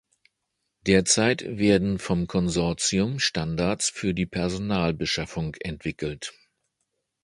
Derzeit 0.87 1.43
werden 1.47 1.99
vom 1.99 2.25
Konsortium 2.25 3.19
Standards 3.19 3.87
für 3.91 4.15
die 4.15 4.25
Personalbeschaffung 4.25 5.53
entwickelt. 5.59 6.33